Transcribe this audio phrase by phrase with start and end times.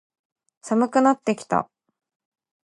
[0.63, 1.69] 寒くなってきた。